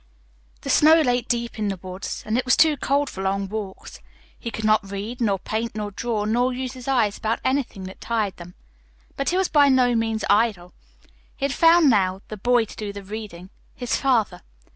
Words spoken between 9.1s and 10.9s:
But he was by no means idle.